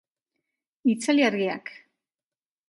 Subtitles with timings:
[0.93, 1.71] Itzali argiak